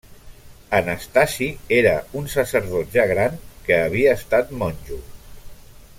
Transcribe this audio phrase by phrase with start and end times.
[0.77, 1.91] Anastasi era
[2.21, 4.99] un sacerdot ja gran, que havia estat monjo.